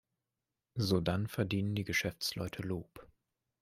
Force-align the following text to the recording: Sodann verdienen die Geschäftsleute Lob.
Sodann 0.79 1.27
verdienen 1.27 1.75
die 1.75 1.83
Geschäftsleute 1.83 2.63
Lob. 2.63 3.05